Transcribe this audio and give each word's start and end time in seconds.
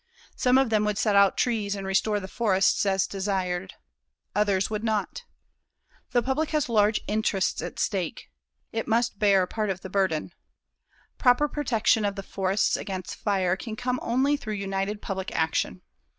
Some 0.35 0.57
of 0.57 0.71
them 0.71 0.83
would 0.85 0.97
set 0.97 1.15
out 1.15 1.37
trees 1.37 1.75
and 1.75 1.85
restore 1.85 2.19
the 2.19 2.27
forests 2.27 2.87
as 2.87 3.05
desired. 3.05 3.75
Others 4.33 4.67
would 4.71 4.83
not. 4.83 5.25
The 6.09 6.23
public 6.23 6.49
has 6.49 6.67
large 6.67 7.01
interests 7.07 7.61
at 7.61 7.77
stake. 7.77 8.31
It 8.71 8.87
must 8.87 9.19
bear 9.19 9.45
part 9.45 9.69
of 9.69 9.81
the 9.81 9.91
burden. 9.91 10.33
Proper 11.19 11.47
protection 11.47 12.03
of 12.03 12.15
the 12.15 12.23
forests 12.23 12.75
against 12.75 13.13
fire 13.13 13.55
can 13.55 13.75
come 13.75 13.99
only 14.01 14.37
through 14.37 14.55
united 14.55 15.03
public 15.03 15.31
action. 15.35 15.83